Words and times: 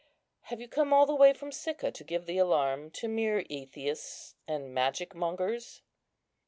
Have 0.49 0.59
you 0.59 0.67
come 0.67 0.91
all 0.93 1.05
the 1.05 1.13
way 1.13 1.31
from 1.31 1.51
Sicca 1.51 1.91
to 1.91 2.03
give 2.03 2.25
the 2.25 2.39
alarm 2.39 2.89
to 2.89 3.07
mere 3.07 3.45
atheists 3.51 4.33
and 4.47 4.73
magic 4.73 5.13
mongers?" 5.13 5.83